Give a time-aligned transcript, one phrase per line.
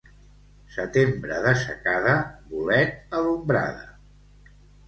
[0.77, 2.17] Setembre de secada,
[2.55, 4.55] bolet a l'ombrada.